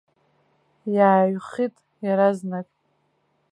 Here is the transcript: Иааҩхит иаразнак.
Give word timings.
Иааҩхит 0.95 1.75
иаразнак. 2.05 2.67